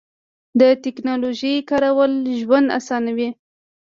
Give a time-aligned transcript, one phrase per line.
[0.59, 3.29] د تکنالوژۍ کارول ژوند اسانوي.